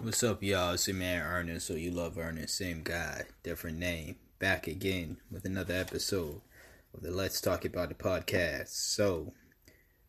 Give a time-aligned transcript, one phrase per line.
[0.00, 0.74] What's up, y'all?
[0.74, 4.14] It's your man Ernest, so you love Ernest, same guy, different name.
[4.38, 6.40] Back again with another episode
[6.94, 8.68] of the Let's Talk About the podcast.
[8.68, 9.32] So,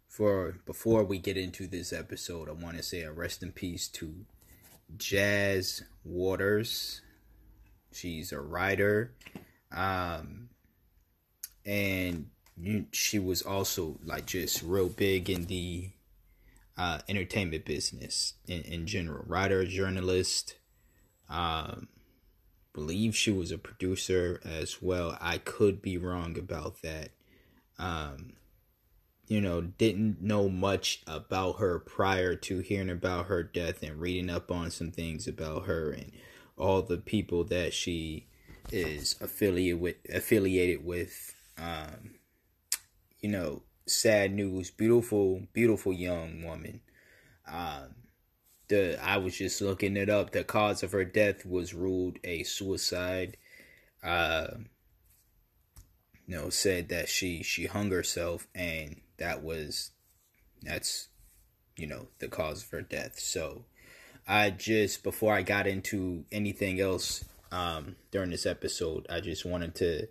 [0.07, 3.88] for before we get into this episode, I want to say a rest in peace
[3.94, 4.13] to
[4.96, 7.01] Jas Waters.
[7.92, 9.15] She's a writer,
[9.71, 10.49] um,
[11.65, 15.90] and you, she was also like just real big in the
[16.80, 19.26] uh, entertainment business in, in general.
[19.28, 20.55] Writer, journalist.
[21.30, 21.90] Um,
[22.72, 25.18] believe she was a producer as well.
[25.20, 27.10] I could be wrong about that.
[27.78, 28.34] Um,
[29.28, 34.30] you know, didn't know much about her prior to hearing about her death and reading
[34.30, 36.14] up on some things about her and
[36.58, 38.26] all the people that she
[38.72, 42.12] is affiliated with affiliated with um
[43.20, 44.72] you know sad news.
[44.72, 46.82] Beautiful, beautiful young woman.
[47.48, 47.96] Um,
[48.68, 50.32] the I was just looking it up.
[50.32, 53.38] The cause of her death was ruled a suicide.
[54.04, 54.48] Uh,
[56.28, 59.92] you know, said that she she hung herself, and that was
[60.62, 61.09] that's
[61.76, 63.20] you know the cause of her death.
[63.20, 63.66] So,
[64.28, 69.76] I just before I got into anything else um, during this episode, I just wanted
[69.76, 70.08] to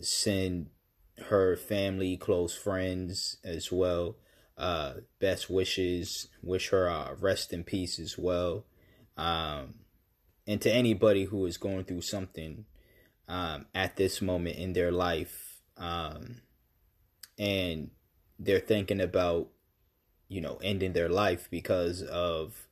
[0.00, 0.66] send
[1.24, 4.16] her family, close friends as well.
[4.56, 6.28] Uh, best wishes.
[6.42, 8.64] Wish her uh, rest in peace as well.
[9.16, 9.74] Um,
[10.46, 12.64] and to anybody who is going through something
[13.28, 16.42] um, at this moment in their life, um,
[17.38, 17.90] and
[18.38, 19.48] they're thinking about,
[20.28, 22.66] you know, ending their life because of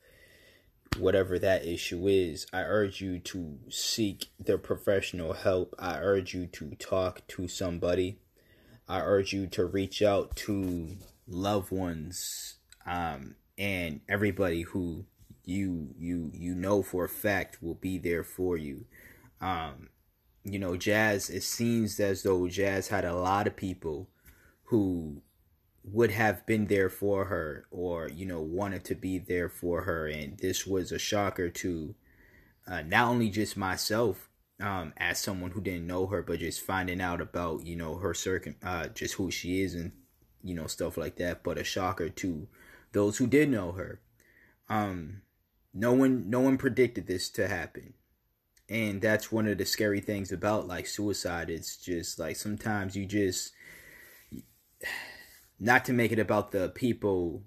[0.98, 5.74] whatever that issue is, I urge you to seek the professional help.
[5.78, 8.18] I urge you to talk to somebody.
[8.90, 10.96] I urge you to reach out to
[11.28, 15.04] loved ones um, and everybody who
[15.44, 18.86] you you you know for a fact will be there for you.
[19.40, 19.90] Um,
[20.42, 21.30] you know, Jas.
[21.30, 24.08] It seems as though Jas had a lot of people
[24.64, 25.22] who
[25.84, 30.08] would have been there for her or you know wanted to be there for her
[30.08, 31.94] and this was a shocker to
[32.66, 34.29] uh, not only just myself
[34.60, 38.14] um, as someone who didn't know her, but just finding out about you know her
[38.14, 39.92] circum, uh, just who she is and
[40.42, 41.42] you know stuff like that.
[41.42, 42.48] But a shocker to
[42.92, 44.00] those who did know her.
[44.68, 45.22] Um,
[45.72, 47.94] no one, no one predicted this to happen,
[48.68, 51.50] and that's one of the scary things about like suicide.
[51.50, 53.52] It's just like sometimes you just
[55.58, 57.42] not to make it about the people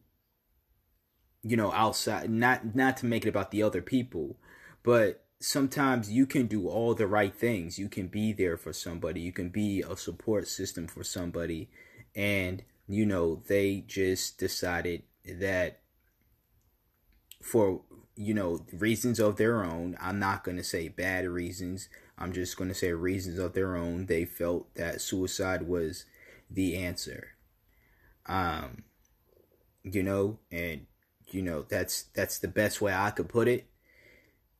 [1.41, 4.38] you know outside not not to make it about the other people
[4.84, 7.77] but sometimes you can do all the right things.
[7.77, 9.19] You can be there for somebody.
[9.19, 11.69] You can be a support system for somebody.
[12.15, 15.81] And, you know, they just decided that
[17.41, 17.81] for,
[18.15, 21.89] you know, reasons of their own, I'm not going to say bad reasons.
[22.17, 24.05] I'm just going to say reasons of their own.
[24.05, 26.05] They felt that suicide was
[26.49, 27.31] the answer.
[28.27, 28.83] Um,
[29.83, 30.85] you know, and,
[31.27, 33.67] you know, that's, that's the best way I could put it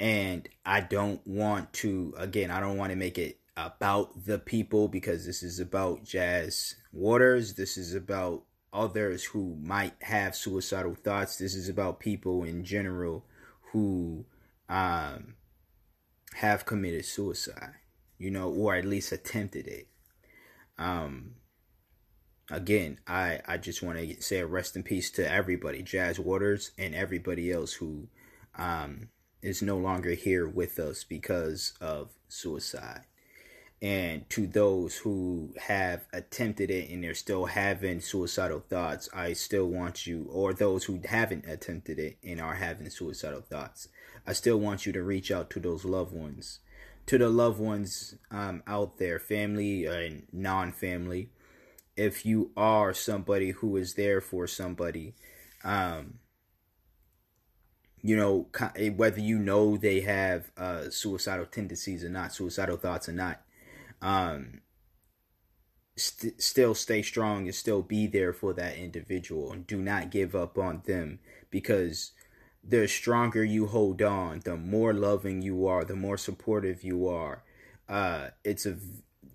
[0.04, 4.90] and I don't want to again I don't want to make it about the people
[4.90, 7.54] because this is about Jas Waters.
[7.54, 8.44] This is about
[8.74, 11.38] others who might have suicidal thoughts.
[11.38, 13.24] This is about people in general
[13.72, 14.26] who
[14.68, 15.36] um
[16.36, 17.76] have committed suicide
[18.18, 19.88] you know or at least attempted it.
[20.78, 21.36] Um
[22.52, 26.72] again I I just want to say a rest in peace to everybody Jas Waters
[26.78, 28.10] and everybody else who
[28.58, 29.08] um
[29.44, 33.04] is no longer here with us because of suicide.
[33.84, 39.68] And to those who have attempted it and they're still having suicidal thoughts, I still
[39.68, 43.90] want you, or those who haven't attempted it and are having suicidal thoughts,
[44.26, 46.60] I still want you to reach out to those loved ones,
[47.08, 51.30] to the loved ones um, out there, family and non family.
[51.98, 55.14] If you are somebody who is there for somebody,
[55.66, 56.20] um,
[58.04, 63.08] you know, eh, whether you know they have uh, suicidal tendencies or not, suicidal thoughts
[63.08, 63.42] or not,
[64.02, 64.60] um,
[65.96, 70.36] st- still stay strong and still be there for that individual and do not give
[70.36, 71.20] up on them
[71.50, 72.12] because
[72.62, 77.44] the stronger you hold on, the more loving you are, the more supportive you are.
[77.88, 78.78] Uh, it's a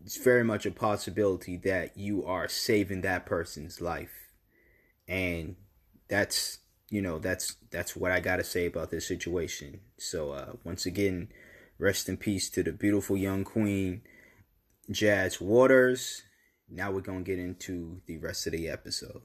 [0.05, 4.32] it's very much a possibility that you are saving that person's life,
[5.06, 5.56] and
[6.09, 6.59] that's
[6.90, 9.81] you know that's that's what I gotta say about this situation.
[9.99, 11.29] So uh, once again,
[11.79, 14.02] rest in peace to the beautiful young queen,
[14.90, 16.23] Jas Waters.
[16.69, 19.23] Now we're gonna get into the rest of the episode.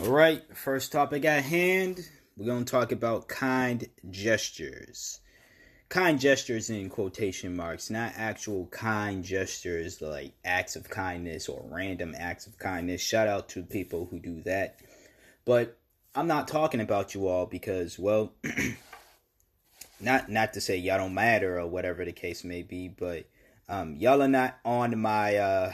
[0.00, 5.20] All right, first topic at hand: we're to talk about kind gestures.
[5.90, 12.14] Kind gestures in quotation marks, not actual kind gestures like acts of kindness or random
[12.16, 13.02] acts of kindness.
[13.02, 14.78] Shout out to people who do that.
[15.44, 15.76] But
[16.14, 18.32] I'm not talking about you all because, well,
[20.00, 23.26] not not to say y'all don't matter or whatever the case may be, but
[23.68, 25.72] um, y'all are not on my uh,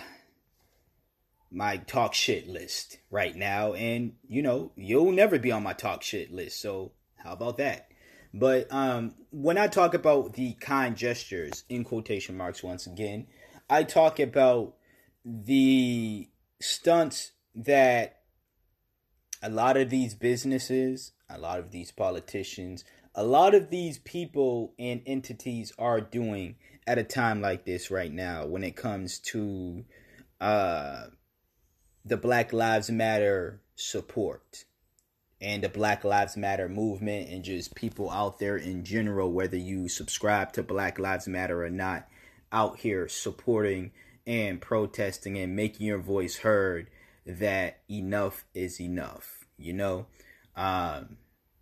[1.50, 6.02] my talk shit list right now, and you know you'll never be on my talk
[6.02, 6.60] shit list.
[6.60, 7.88] So how about that?
[8.32, 13.26] But um, when I talk about the kind gestures in quotation marks once again,
[13.68, 14.74] I talk about
[15.24, 16.28] the
[16.60, 18.17] stunts that
[19.42, 24.74] a lot of these businesses, a lot of these politicians, a lot of these people
[24.78, 26.56] and entities are doing
[26.86, 29.84] at a time like this right now when it comes to
[30.40, 31.06] uh
[32.04, 34.64] the Black Lives Matter support
[35.40, 39.88] and the Black Lives Matter movement and just people out there in general, whether you
[39.88, 42.08] subscribe to Black Lives Matter or not,
[42.50, 43.92] out here supporting
[44.26, 46.88] and protesting and making your voice heard
[47.28, 49.44] that enough is enough.
[49.58, 50.06] You know,
[50.56, 51.18] um,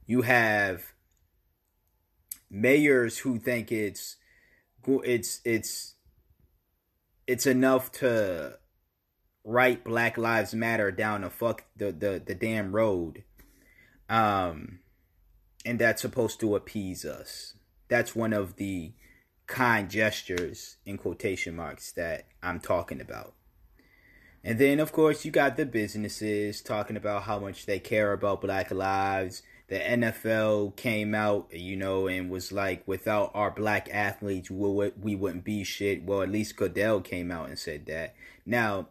[0.07, 0.95] you have
[2.49, 4.17] mayors who think it's
[4.87, 5.95] it's it's
[7.27, 8.59] it's enough to
[9.45, 13.25] write Black Lives Matter down the fuck the the, the damn road.
[14.09, 14.81] Um
[15.65, 17.55] and that's supposed to appease us.
[17.89, 18.93] That's one of the
[19.49, 23.36] kind gestures in quotation marks that I'm talking about.
[24.47, 28.41] And then of course you got the businesses talking about how much they care about
[28.41, 29.43] black lives.
[29.67, 35.43] The NFL came out, you know, and was like, without our black athletes, we, wouldn't
[35.43, 36.05] be shit.
[36.05, 38.15] Well, at least Goodell came out and said that.
[38.47, 38.87] Now,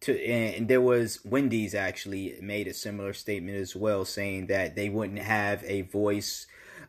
[0.00, 4.88] to and there was Wendy's actually made a similar statement as well, saying that they
[4.88, 6.46] wouldn't have a voice,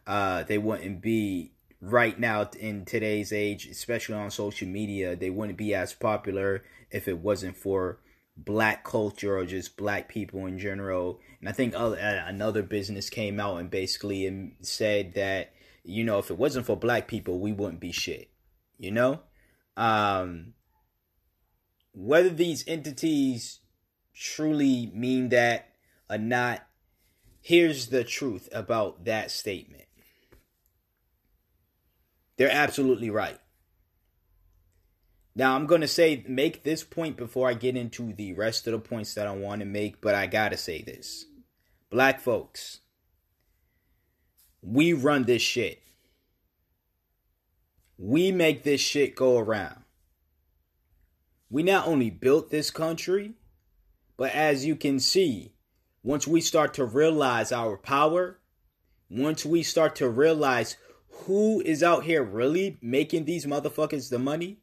[0.08, 1.52] uh, they wouldn't be
[1.82, 7.08] right now in today's age, especially on social media, they wouldn't be as popular if
[7.08, 8.00] it wasn't for
[8.38, 11.20] black culture or just black people in general.
[11.40, 15.54] And I think other, another business came out and basically said that
[15.84, 18.30] you know if it wasn't for black people, we wouldn't be shit.
[18.78, 19.22] You know.
[19.76, 20.54] Um,
[21.94, 23.60] whether these entities
[24.14, 25.70] truly mean that
[26.10, 26.66] or not,
[27.42, 29.86] here's the truth about that statement.
[32.38, 33.40] They're absolutely right.
[35.36, 38.74] Now, I'm going to say, make this point before I get into the rest of
[38.74, 41.26] the points that I want to make, but I got to say this.
[41.90, 42.80] Black folks,
[44.62, 45.82] we run this shit.
[47.98, 49.84] We make this shit go around
[51.50, 53.34] we not only built this country,
[54.18, 55.54] but as you can see,
[56.04, 58.40] once we start to realize our power,
[59.10, 60.78] once we start to realize
[61.10, 64.60] who is out here really making these motherfuckers the money,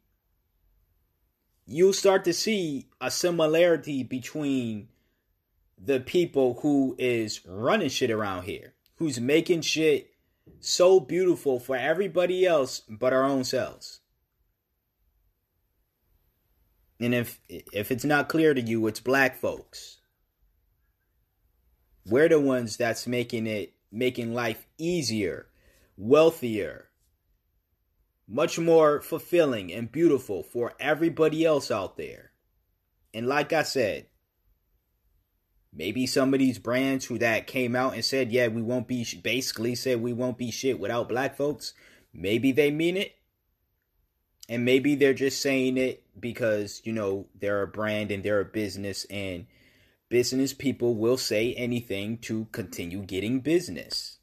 [1.67, 4.89] you'll start to see a similarity between
[5.79, 10.11] the people who is running shit around here, who's making shit
[10.61, 14.01] so beautiful for everybody else but our own selves.
[16.99, 19.99] And if if it's not clear to you, it's black folks.
[22.07, 25.47] We're the ones that's making it making life easier,
[25.99, 26.87] wealthier,
[28.29, 32.33] much more fulfilling and beautiful for everybody else out there.
[33.15, 34.07] And like I said,
[35.73, 39.07] maybe some of these brands who that came out and said, "Yeah, we won't be,"
[39.23, 41.73] basically said we won't be shit without black folks.
[42.13, 43.17] Maybe they mean it,
[44.49, 48.45] and maybe they're just saying it because you know they're a brand and they're a
[48.45, 49.47] business and
[50.09, 54.19] business people will say anything to continue getting business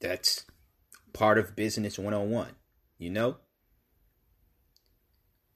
[0.00, 0.44] that's
[1.12, 2.54] part of business 101
[3.00, 3.36] you know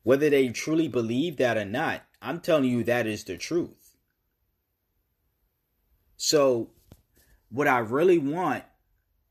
[0.03, 3.97] whether they truly believe that or not i'm telling you that is the truth
[6.17, 6.71] so
[7.51, 8.65] what i really want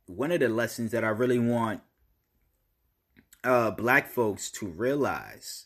[0.06, 1.82] one of the lessons that i really want
[3.44, 5.66] uh, black folks to realize,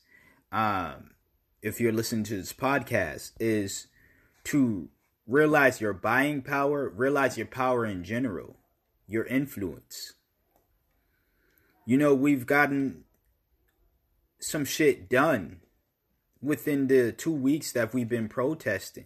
[0.51, 1.12] um,
[1.62, 3.88] if you're listening to this podcast, is
[4.46, 4.89] to
[5.27, 8.58] realize your buying power, realize your power in general,
[9.08, 10.13] your influence.
[11.88, 13.06] You know, we've gotten
[14.39, 15.62] some shit done
[16.39, 19.06] within the two weeks that we've been protesting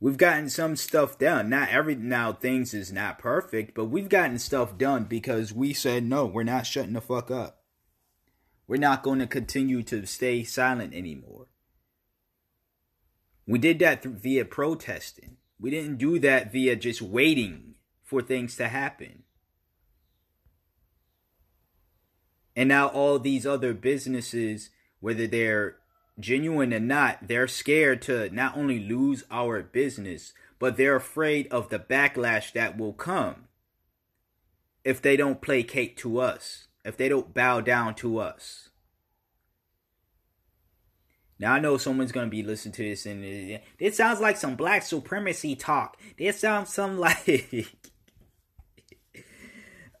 [0.00, 1.48] we've gotten some stuff done.
[1.50, 6.04] Not every now things is not perfect, but we've gotten stuff done because we said
[6.04, 7.62] no, we're not shutting the fuck up.
[8.66, 11.48] We're not going to continue to stay silent anymore.
[13.46, 15.36] We did that through, via protesting.
[15.58, 19.24] We didn't do that via just waiting for things to happen.
[22.56, 25.76] And now all these other businesses, whether they're
[26.18, 31.68] genuine or not, they're scared to not only lose our business, but they're afraid of
[31.68, 33.48] the backlash that will come
[34.84, 38.70] if they don't placate to us, if they don't bow down to us.
[41.38, 44.82] Now I know someone's gonna be listening to this and it, sounds like some black
[44.82, 45.96] supremacy talk.
[46.18, 47.26] This sounds some like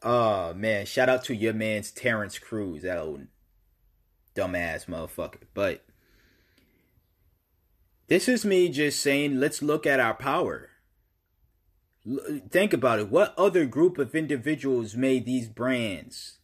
[0.02, 3.26] Oh man, shout out to your man's Terrence Crews, that old
[4.34, 5.42] dumbass motherfucker.
[5.52, 5.84] But
[8.08, 10.70] this is me just saying let's look at our power.
[12.50, 13.10] Think about it.
[13.10, 16.38] What other group of individuals made these brands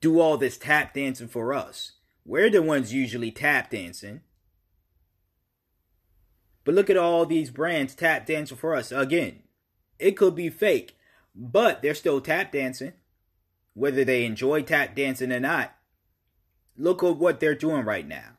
[0.00, 1.92] do all this tap dancing for us?
[2.24, 4.20] We're the ones usually tap dancing.
[6.64, 8.92] But look at all these brands tap dancing for us.
[8.92, 9.42] Again,
[9.98, 10.96] it could be fake,
[11.40, 12.92] but they're still tap dancing.
[13.72, 15.74] Whether they enjoy tap dancing or not.
[16.76, 18.36] Look at what they're doing right now.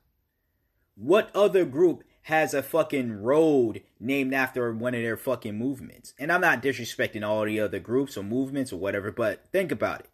[0.96, 6.14] What other group has a fucking road named after one of their fucking movements?
[6.20, 10.02] And I'm not disrespecting all the other groups or movements or whatever, but think about
[10.02, 10.10] it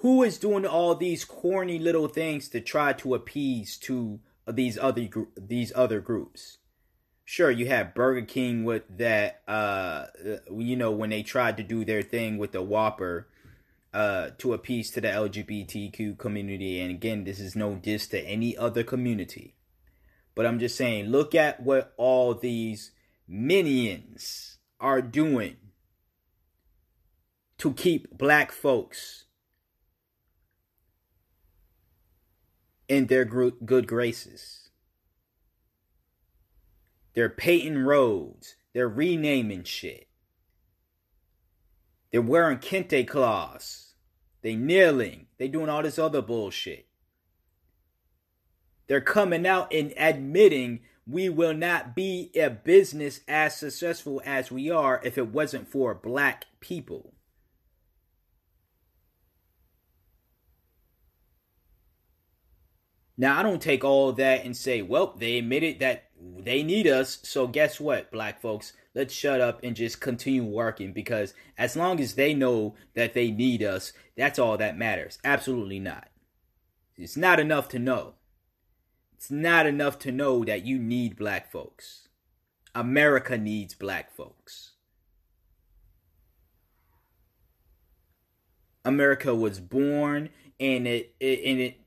[0.00, 5.08] who is doing all these corny little things to try to appease to these other
[5.36, 6.57] these other groups
[7.28, 10.06] sure you have burger king with that uh
[10.50, 13.28] you know when they tried to do their thing with the whopper
[13.92, 18.56] uh to appease to the lgbtq community and again this is no diss to any
[18.56, 19.54] other community
[20.34, 22.92] but i'm just saying look at what all these
[23.26, 25.56] minions are doing
[27.58, 29.24] to keep black folks
[32.88, 34.67] in their good graces.
[37.14, 38.56] They're painting roads.
[38.74, 40.08] They're renaming shit.
[42.10, 43.94] They're wearing kente cloths.
[44.42, 45.26] They kneeling.
[45.38, 46.86] They doing all this other bullshit.
[48.86, 54.70] They're coming out and admitting we will not be a business as successful as we
[54.70, 57.14] are if it wasn't for black people.
[63.16, 67.18] Now, I don't take all that and say, well, they admitted that they need us.
[67.22, 68.72] So, guess what, black folks?
[68.94, 73.30] Let's shut up and just continue working because as long as they know that they
[73.30, 75.18] need us, that's all that matters.
[75.24, 76.08] Absolutely not.
[76.96, 78.14] It's not enough to know.
[79.14, 82.08] It's not enough to know that you need black folks.
[82.74, 84.72] America needs black folks.
[88.84, 91.80] America was born and it, it and it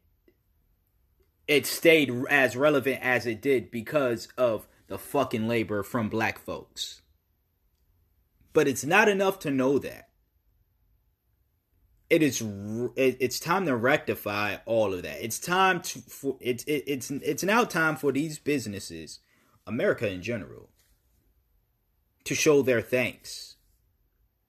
[1.51, 7.01] it stayed as relevant as it did because of the fucking labor from black folks.
[8.53, 10.08] But it's not enough to know that.
[12.10, 12.41] It is
[12.96, 15.22] it's time to rectify all of that.
[15.22, 19.20] It's time to for it's it, it's it's now time for these businesses,
[19.67, 20.70] America in general,
[22.24, 23.58] to show their thanks,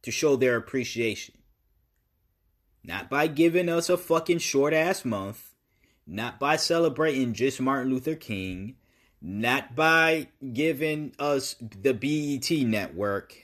[0.03, 1.35] to show their appreciation.
[2.85, 5.52] Not by giving us a fucking short ass month,
[6.07, 8.77] not by celebrating just Martin Luther King,
[9.21, 13.37] not by giving us the BET network.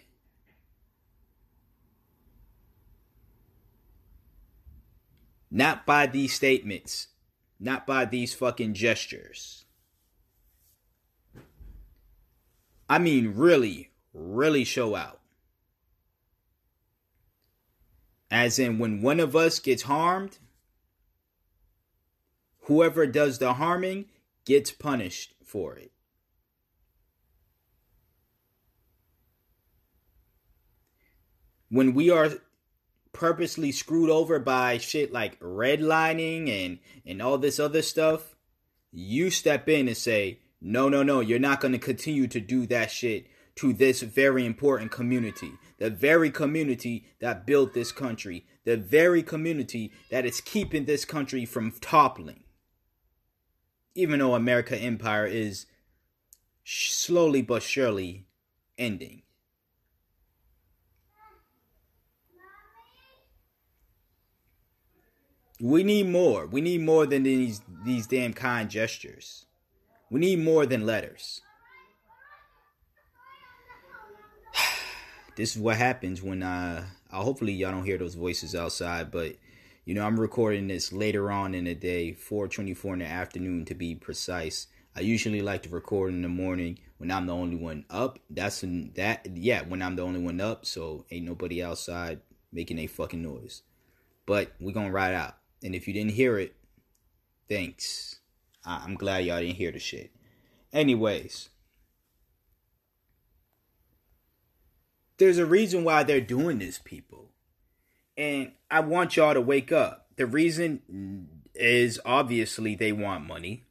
[5.50, 7.08] Not by these statements,
[7.58, 9.64] not by these fucking gestures.
[12.88, 15.20] I mean, really, really show out.
[18.30, 20.38] As in, when one of us gets harmed,
[22.68, 24.04] whoever does the harming
[24.44, 25.90] gets punished for it.
[31.70, 32.30] When we are
[33.12, 38.36] purposely screwed over by shit like redlining and and all this other stuff,
[38.92, 42.66] you step in and say, "No, no, no, you're not going to continue to do
[42.66, 48.76] that shit to this very important community, the very community that built this country, the
[48.76, 52.44] very community that is keeping this country from toppling."
[53.98, 55.66] Even though America Empire is
[56.62, 58.26] slowly but surely
[58.78, 59.22] ending.
[65.60, 66.46] We need more.
[66.46, 69.46] We need more than these these damn kind gestures.
[70.10, 71.40] We need more than letters.
[75.36, 79.34] this is what happens when uh, uh hopefully y'all don't hear those voices outside, but
[79.88, 83.74] you know, I'm recording this later on in the day, 4:24 in the afternoon to
[83.74, 84.66] be precise.
[84.94, 88.18] I usually like to record in the morning when I'm the only one up.
[88.28, 92.20] That's in that yeah, when I'm the only one up, so ain't nobody outside
[92.52, 93.62] making a fucking noise.
[94.26, 95.38] But we're gonna ride out.
[95.62, 96.54] And if you didn't hear it,
[97.48, 98.20] thanks.
[98.66, 100.10] I- I'm glad y'all didn't hear the shit.
[100.70, 101.48] Anyways,
[105.16, 107.32] there's a reason why they're doing this, people.
[108.18, 110.08] And I want y'all to wake up.
[110.16, 113.64] The reason is obviously they want money,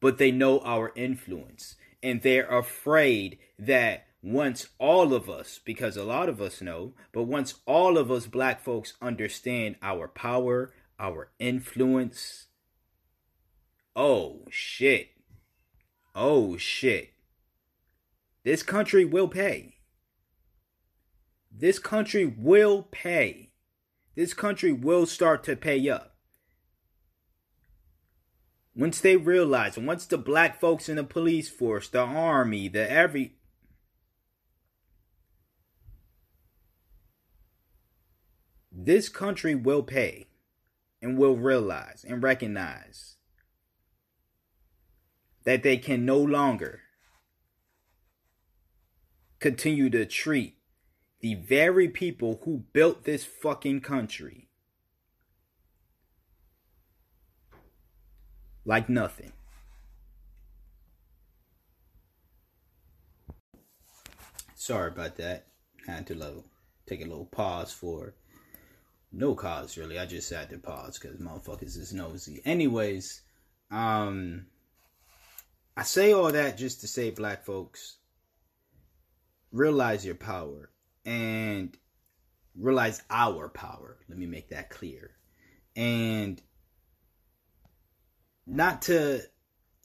[0.00, 1.76] but they know our influence.
[2.02, 7.24] And they're afraid that once all of us, because a lot of us know, but
[7.24, 12.46] once all of us black folks understand our power, our influence,
[13.94, 15.08] oh shit.
[16.14, 17.10] Oh shit.
[18.44, 19.76] This country will pay.
[21.50, 23.45] This country will pay.
[24.16, 26.16] This country will start to pay up.
[28.74, 33.34] Once they realize, once the black folks in the police force, the army, the every.
[38.72, 40.26] This country will pay
[41.02, 43.16] and will realize and recognize
[45.44, 46.80] that they can no longer
[49.40, 50.55] continue to treat
[51.20, 54.48] the very people who built this fucking country
[58.64, 59.32] like nothing.
[64.54, 65.46] Sorry about that.
[65.86, 66.44] Had to little,
[66.86, 68.14] take a little pause for
[69.12, 69.98] no cause really.
[69.98, 72.42] I just had to pause because motherfuckers is nosy.
[72.44, 73.22] Anyways,
[73.70, 74.46] um,
[75.76, 77.98] I say all that just to say, black folks,
[79.52, 80.70] realize your power
[81.06, 81.74] and
[82.58, 83.96] realize our power.
[84.08, 85.12] Let me make that clear.
[85.74, 86.42] And
[88.46, 89.22] not to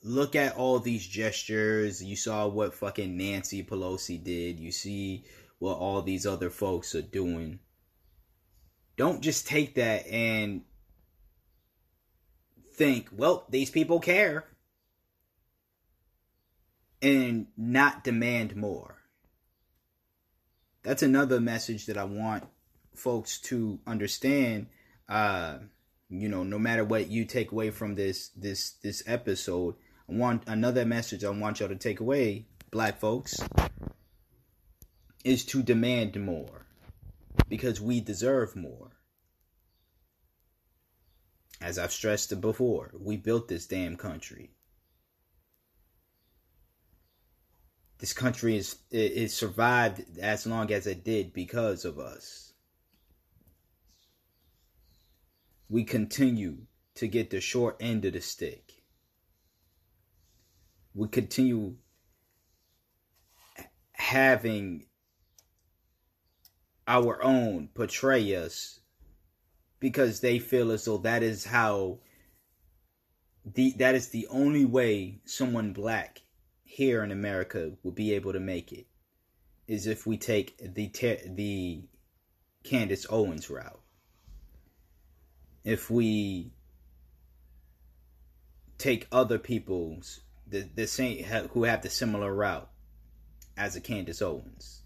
[0.03, 2.03] look at all these gestures.
[2.03, 4.59] You saw what fucking Nancy Pelosi did.
[4.59, 5.25] You see
[5.59, 7.59] what all these other folks are doing.
[8.97, 10.61] Don't just take that and
[12.75, 14.45] think, well, these people care.
[17.01, 19.00] And not demand more.
[20.83, 22.43] That's another message that I want
[22.95, 24.67] folks to understand.
[25.07, 25.59] Uh,
[26.09, 29.75] you know, no matter what you take away from this this this episode,
[30.09, 33.39] I want another message I want y'all to take away, black folks,
[35.23, 36.65] is to demand more
[37.47, 38.91] because we deserve more.
[41.61, 44.51] As I've stressed before, we built this damn country.
[48.01, 52.53] This country is it survived as long as it did because of us.
[55.69, 58.71] We continue to get the short end of the stick.
[60.95, 61.75] We continue
[63.91, 64.87] having
[66.87, 68.79] our own portray us
[69.79, 71.99] because they feel as though that is how
[73.45, 76.20] the that is the only way someone black
[76.71, 78.87] here in America will be able to make it
[79.67, 81.83] is if we take the ter- the
[82.63, 83.81] Candace Owens route.
[85.65, 86.53] If we
[88.77, 92.69] take other people's the the same who have the similar route
[93.57, 94.83] as a Candace Owens.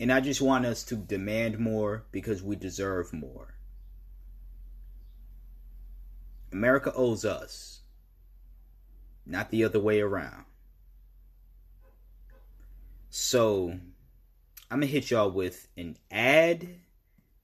[0.00, 3.56] And I just want us to demand more because we deserve more.
[6.50, 7.80] America owes us,
[9.28, 10.44] not the other way around.
[13.10, 13.78] So,
[14.70, 16.62] I'm to hit y'all with an ad,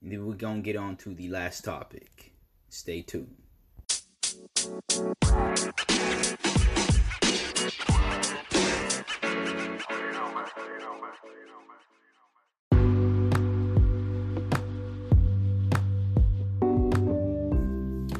[0.01, 2.33] and then we're to get on to the last topic.
[2.69, 3.35] Stay tuned.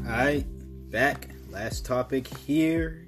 [0.07, 0.45] Alright,
[0.91, 1.29] back.
[1.49, 3.07] Last topic here.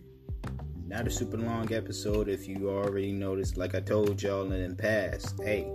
[0.88, 3.58] Not a super long episode if you already noticed.
[3.58, 5.70] Like I told y'all in the past, hey,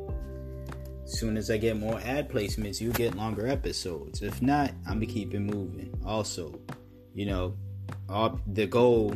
[1.04, 4.22] soon as I get more ad placements, you get longer episodes.
[4.22, 5.92] If not, I'm gonna keep it moving.
[6.06, 6.58] Also,
[7.14, 7.58] you know,
[8.08, 9.12] all, the goal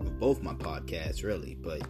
[0.00, 1.82] of both my podcasts, really, but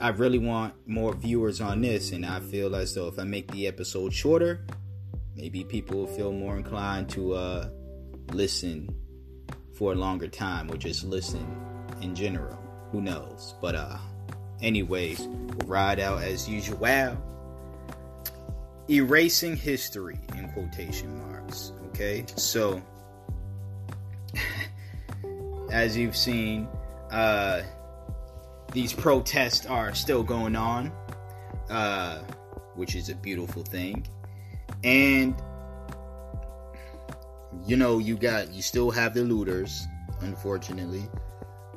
[0.00, 3.50] I really want more viewers on this, and I feel as though if I make
[3.52, 4.64] the episode shorter,
[5.36, 7.68] maybe people will feel more inclined to uh,
[8.32, 8.94] listen
[9.74, 11.71] for a longer time or just listen
[12.02, 12.58] in general.
[12.90, 13.54] Who knows?
[13.60, 13.96] But uh
[14.60, 17.18] anyways, we'll ride out as usual.
[18.90, 21.72] Erasing history in quotation marks.
[21.88, 22.24] Okay?
[22.36, 22.82] So
[25.70, 26.68] as you've seen,
[27.10, 27.62] uh,
[28.72, 30.90] these protests are still going on,
[31.68, 32.18] uh,
[32.74, 34.06] which is a beautiful thing.
[34.82, 35.34] And
[37.66, 39.86] you know, you got you still have the looters,
[40.20, 41.08] unfortunately.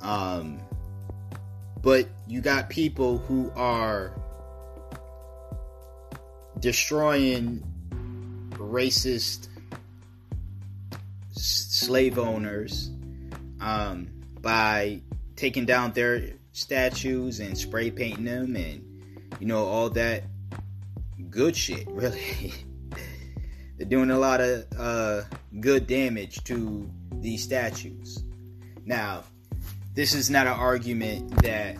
[0.01, 0.59] Um,
[1.81, 4.11] but you got people who are
[6.59, 7.63] destroying
[8.51, 9.49] racist
[11.31, 12.89] slave owners
[13.59, 14.07] um,
[14.41, 15.01] by
[15.35, 18.81] taking down their statues and spray painting them and
[19.39, 20.23] you know all that
[21.29, 22.53] good shit really.
[23.77, 25.21] They're doing a lot of uh,
[25.59, 28.23] good damage to these statues.
[28.85, 29.25] Now
[29.95, 31.75] this is not an argument that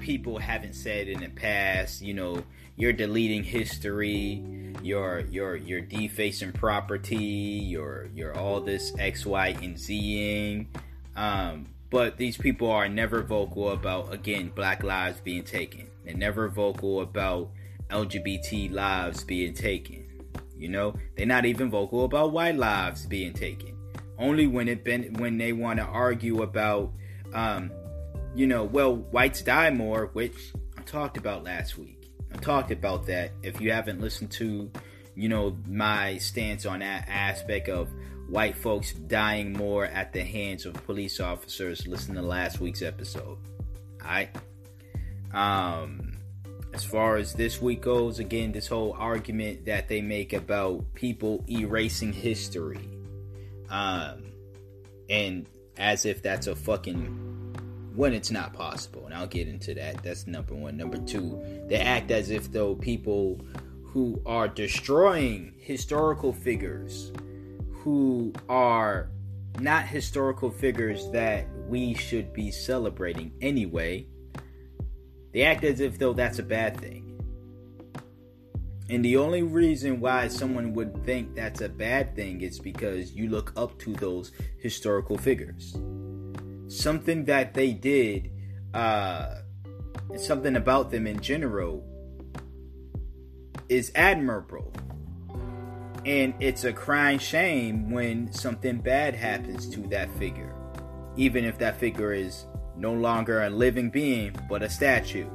[0.00, 2.42] people haven't said in the past you know
[2.76, 4.44] you're deleting history
[4.82, 10.68] you're you're you're defacing property you're you're all this x y and zing
[11.16, 15.86] um but these people are never vocal about again black lives being taken.
[16.04, 17.50] They're never vocal about
[17.88, 20.08] lgbt lives being taken
[20.58, 20.94] you know?
[21.16, 23.76] They're not even vocal about white lives being taken.
[24.18, 26.92] Only when it been when they want to argue about
[27.38, 27.70] um
[28.34, 31.98] you know well whites die more which i talked about last week
[32.32, 33.32] I talked about that.
[33.42, 34.70] If you haven't listened to,
[35.14, 37.88] you know, my stance on that aspect of
[38.28, 43.38] white folks dying more at the hands of police officers, listen to last week's episode.
[44.02, 44.34] Alright?
[45.32, 46.12] Um
[46.74, 51.42] as far as this week goes, again, this whole argument that they make about people
[51.48, 52.88] erasing history.
[53.70, 54.24] Um
[55.08, 55.46] and
[55.78, 57.06] as if that's a fucking
[57.94, 59.06] when it's not possible.
[59.06, 60.02] And I'll get into that.
[60.02, 60.76] That's number one.
[60.76, 63.40] Number two, they act as if though people
[63.84, 67.10] who are destroying historical figures,
[67.72, 69.10] who are
[69.58, 74.06] not historical figures that we should be celebrating anyway,
[75.32, 77.07] they act as if though that's a bad thing.
[78.90, 83.28] And the only reason why someone would think that's a bad thing is because you
[83.28, 85.76] look up to those historical figures
[86.68, 88.30] something that they did,
[88.74, 89.36] uh,
[90.16, 91.84] something about them in general,
[93.68, 94.72] is admirable.
[96.04, 100.54] And it's a crying shame when something bad happens to that figure,
[101.16, 102.46] even if that figure is
[102.76, 105.28] no longer a living being but a statue.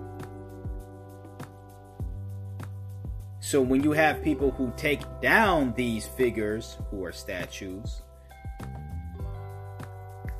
[3.43, 8.01] So when you have people who take down these figures who are statues,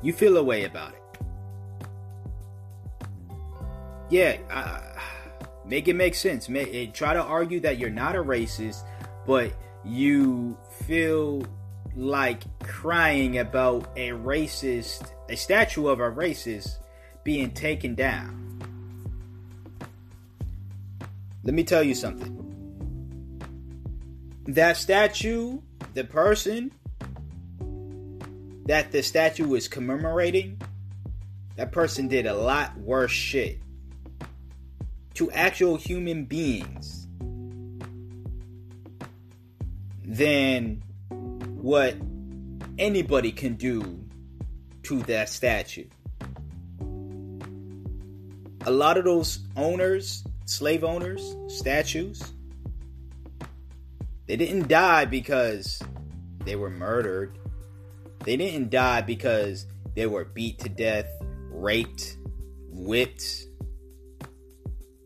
[0.00, 1.02] you feel a way about it.
[4.08, 4.80] Yeah, uh,
[5.66, 6.48] make it make sense.
[6.48, 8.84] Eh, try to argue that you're not a racist,
[9.26, 9.52] but
[9.84, 11.44] you feel
[11.94, 16.78] like crying about a racist, a statue of a racist
[17.22, 18.40] being taken down.
[21.42, 22.53] Let me tell you something.
[24.46, 25.60] That statue,
[25.94, 26.70] the person
[28.66, 30.60] that the statue is commemorating,
[31.56, 33.60] that person did a lot worse shit
[35.14, 37.06] to actual human beings
[40.04, 41.96] than what
[42.78, 44.04] anybody can do
[44.82, 45.86] to that statue.
[48.66, 52.33] A lot of those owners, slave owners, statues,
[54.26, 55.82] they didn't die because
[56.44, 57.38] they were murdered
[58.24, 61.08] they didn't die because they were beat to death,
[61.50, 62.16] raped,
[62.70, 63.44] whipped,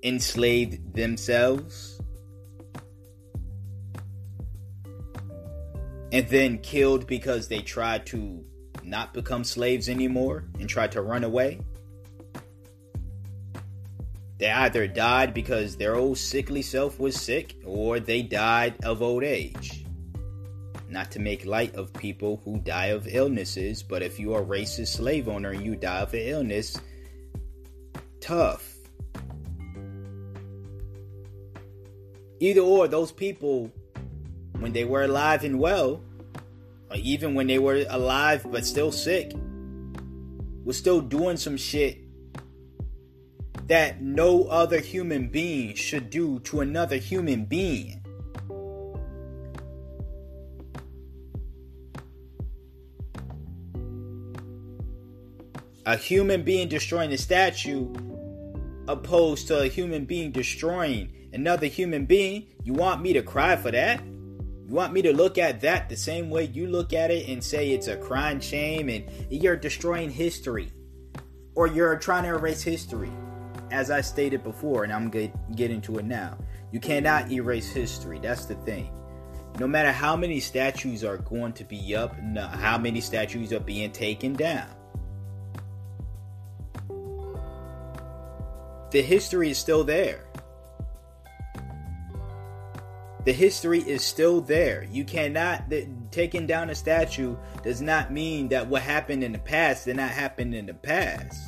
[0.05, 2.01] enslaved themselves,
[6.13, 8.45] and then killed because they tried to
[8.85, 11.61] not become slaves anymore and tried to run away.
[14.39, 19.25] They either died because their old sickly self was sick or they died of old
[19.25, 19.85] age
[20.91, 24.47] not to make light of people who die of illnesses, but if you are a
[24.47, 26.81] racist slave owner and you die of an illness,
[28.21, 28.75] tough.
[32.41, 33.71] Either or, those people,
[34.61, 36.03] when they were alive and well,
[36.91, 39.33] or even when they were alive but still sick,
[40.65, 41.99] was still doing some shit
[43.69, 48.03] that no other human being should do to another human being.
[55.89, 57.91] a human being destroying a statue
[58.89, 63.71] opposed to a human being destroying another human being, you want me to cry for
[63.71, 64.05] that?
[64.05, 67.43] You want me to look at that the same way you look at it and
[67.43, 70.71] say it's a crime, shame, and you're destroying history?
[71.55, 73.11] Or you're trying to erase history?
[73.71, 76.39] As I stated before, and I'm going to get into it now.
[76.73, 78.19] You cannot erase history.
[78.19, 78.93] That's the thing.
[79.59, 83.91] No matter how many statues are going to be up, how many statues are being
[83.91, 84.69] taken down.
[88.91, 90.29] The history is still there
[93.29, 94.87] the history is still there.
[94.91, 99.39] You cannot the, taking down a statue does not mean that what happened in the
[99.39, 101.39] past did not happen in the past.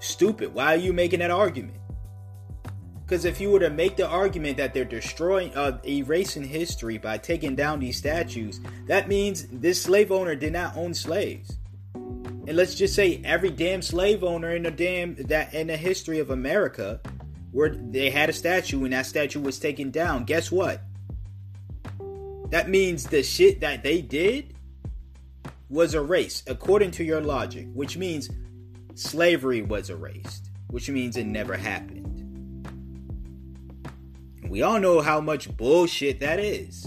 [0.00, 0.54] Stupid.
[0.54, 1.78] Why are you making that argument?
[3.04, 7.16] Because if you were to make the argument that they're destroying, uh, erasing history by
[7.16, 11.56] taking down these statues, that means this slave owner did not own slaves.
[11.94, 16.18] And let's just say every damn slave owner in the damn that in the history
[16.18, 17.00] of America
[17.50, 20.82] where they had a statue and that statue was taken down, guess what?
[22.50, 24.54] That means the shit that they did
[25.68, 28.30] was erased according to your logic, which means
[28.98, 32.04] slavery was erased, which means it never happened.
[34.48, 36.86] we all know how much bullshit that is.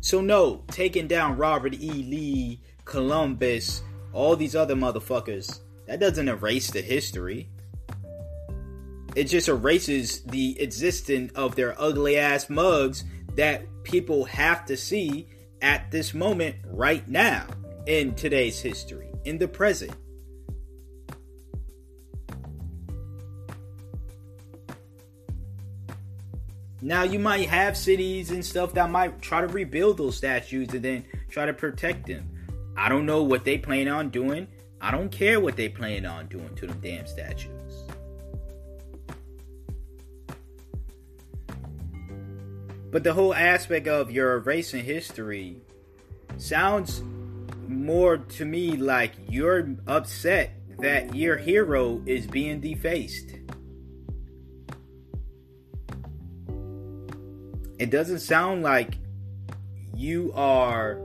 [0.00, 1.90] So, no, taking down Robert E.
[1.90, 3.82] Lee, Columbus,
[4.12, 7.48] all these other motherfuckers, that doesn't erase the history.
[9.16, 13.04] It just erases the existence of their ugly ass mugs
[13.36, 15.28] that people have to see
[15.62, 17.46] at this moment right now
[17.86, 19.92] in today's history, in the present.
[26.84, 30.82] Now you might have cities and stuff that might try to rebuild those statues and
[30.82, 32.28] then try to protect them.
[32.76, 34.48] I don't know what they plan on doing.
[34.80, 37.61] I don't care what they plan on doing to them damn statues.
[42.92, 45.62] But the whole aspect of your erasing history
[46.36, 47.02] sounds
[47.66, 53.30] more to me like you're upset that your hero is being defaced.
[57.78, 58.98] It doesn't sound like
[59.96, 61.00] you are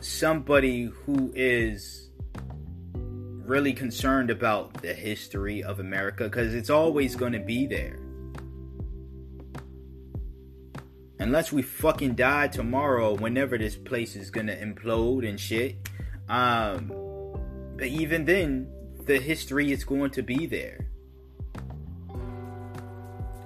[0.00, 2.10] somebody who is
[3.44, 8.07] really concerned about the history of America because it's always going to be there.
[11.20, 15.76] Unless we fucking die tomorrow, whenever this place is gonna implode and shit.
[16.28, 16.92] Um,
[17.76, 18.70] but even then,
[19.04, 20.86] the history is going to be there.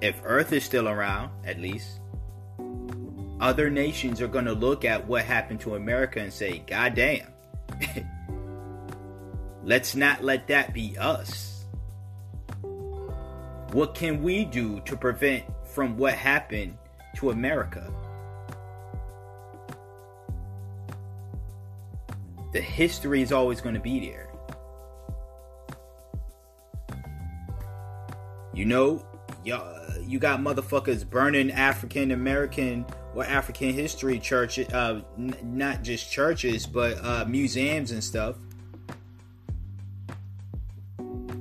[0.00, 2.00] If Earth is still around, at least
[3.40, 7.28] other nations are to look at what happened to America and say, God damn,
[9.64, 11.64] let's not let that be us.
[13.72, 16.76] What can we do to prevent from what happened
[17.16, 17.92] to America?
[22.52, 24.28] The history is always going to be there.
[28.54, 29.04] You know,
[29.44, 36.66] you got motherfuckers burning African American or African history churches, uh, n- not just churches,
[36.66, 38.36] but uh, museums and stuff.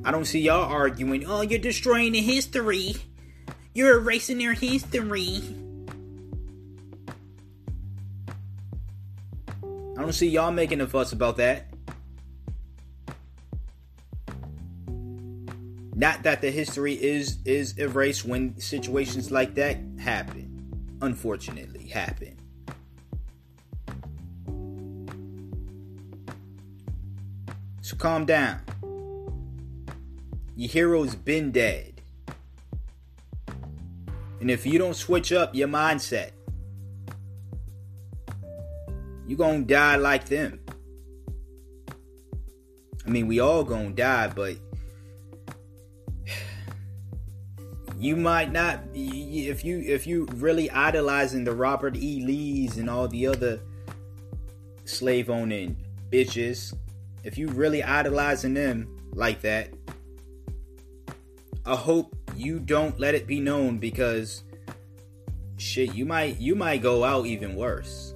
[0.04, 2.96] I don't see y'all arguing, oh, you're destroying the history.
[3.74, 5.42] You're erasing their history.
[10.12, 11.68] Don't see y'all making a fuss about that.
[15.96, 22.36] Not that the history is is erased when situations like that happen unfortunately happen.
[27.80, 28.60] So calm down.
[30.58, 32.02] Your hero's been dead.
[34.42, 36.32] And if you don't switch up your mindset,
[39.28, 40.60] you're gonna die like them.
[43.06, 44.58] I mean, we all gonna die, but
[47.98, 52.24] you might not if you if you really idolizing the Robert E.
[52.26, 53.60] Lees and all the other
[54.86, 55.78] slave owning
[56.10, 56.74] bitches,
[57.24, 59.70] if you really idolizing them like that,
[61.66, 64.44] I hope you don't let it be known because
[65.58, 68.14] shit, you might you might go out even worse.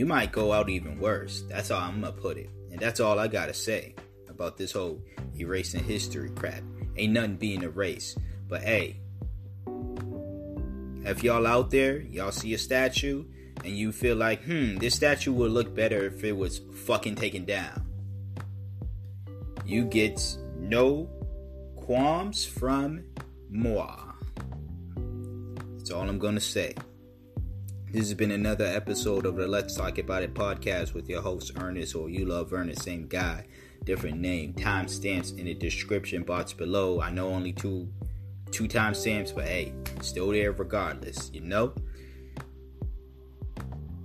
[0.00, 1.44] You might go out even worse.
[1.46, 2.48] That's how I'm gonna put it.
[2.70, 3.94] And that's all I gotta say
[4.30, 5.02] about this whole
[5.38, 6.62] erasing history crap.
[6.96, 8.16] Ain't nothing being erased.
[8.48, 8.96] But hey,
[11.04, 13.26] if y'all out there, y'all see a statue
[13.62, 17.44] and you feel like, hmm, this statue would look better if it was fucking taken
[17.44, 17.86] down.
[19.66, 20.18] you get
[20.56, 21.10] no
[21.76, 23.04] qualms from
[23.50, 24.14] moi.
[25.76, 26.74] That's all I'm to say.
[27.92, 31.50] This has been another episode of the Let's Talk About It podcast with your host,
[31.56, 33.48] Ernest, or You Love Ernest, same guy,
[33.82, 34.54] different name.
[34.54, 37.00] Timestamps in the description box below.
[37.00, 37.88] I know only two
[38.52, 39.72] two timestamps, but hey,
[40.02, 41.74] still there regardless, you know?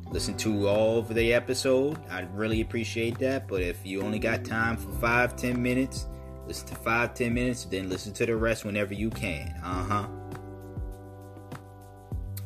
[0.10, 2.00] Listen to all of the episode.
[2.10, 3.48] I'd really appreciate that.
[3.48, 6.08] But if you only got time for five, ten minutes,
[6.48, 9.54] listen to five, ten minutes, then listen to the rest whenever you can.
[9.63, 10.08] Uh-huh.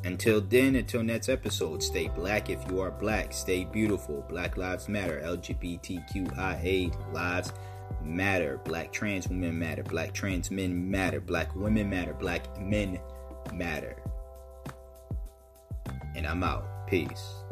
[0.09, 3.31] Until then, until next episode, stay black if you are black.
[3.31, 4.25] Stay beautiful.
[4.27, 5.21] Black Lives Matter.
[5.23, 7.53] LGBTQIA lives
[8.03, 8.59] matter.
[8.65, 9.83] Black trans women matter.
[9.83, 11.21] Black trans men matter.
[11.21, 12.15] Black women matter.
[12.15, 12.99] Black men
[13.53, 14.01] matter.
[16.15, 16.87] And I'm out.
[16.87, 17.43] Peace.